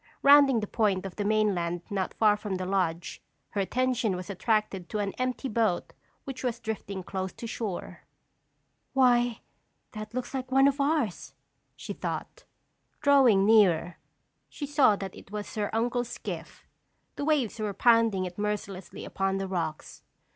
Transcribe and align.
Rounding 0.23 0.61
the 0.61 0.65
point 0.65 1.05
of 1.05 1.15
the 1.15 1.23
mainland 1.23 1.83
not 1.91 2.15
far 2.15 2.35
from 2.35 2.55
the 2.55 2.65
lodge, 2.65 3.21
her 3.51 3.61
attention 3.61 4.15
was 4.15 4.31
attracted 4.31 4.89
to 4.89 4.97
an 4.97 5.13
empty 5.19 5.47
boat 5.47 5.93
which 6.23 6.43
was 6.43 6.59
drifting 6.59 7.03
close 7.03 7.31
to 7.33 7.45
shore. 7.45 8.01
"Why, 8.93 9.41
that 9.91 10.15
looks 10.15 10.33
like 10.33 10.51
one 10.51 10.67
of 10.67 10.81
ours," 10.81 11.35
she 11.75 11.93
thought. 11.93 12.45
Drawing 13.01 13.45
nearer, 13.45 13.97
she 14.49 14.65
saw 14.65 14.95
that 14.95 15.13
it 15.13 15.29
was 15.29 15.53
her 15.53 15.69
uncle's 15.71 16.09
skiff. 16.09 16.65
The 17.15 17.23
waves 17.25 17.59
were 17.59 17.71
pounding 17.71 18.25
it 18.25 18.39
mercilessly 18.39 19.05
upon 19.05 19.37
the 19.37 19.47
rocks. 19.47 20.01